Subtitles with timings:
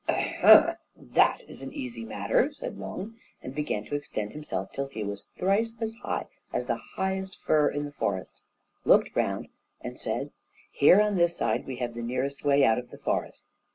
[0.09, 0.77] "Ahem!
[0.95, 5.77] that's an easy matter," said Long, and began to extend himself till he was thrice
[5.79, 8.41] as high as the highest fir in the forest,
[8.83, 9.49] looked round,
[9.81, 10.31] and said:
[10.71, 13.45] "Here on this side we have the nearest way out of the forest."